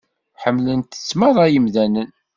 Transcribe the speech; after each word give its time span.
Ḥemmlen-tt 0.41 1.15
meṛṛa 1.19 1.45
yemdanen. 1.49 2.09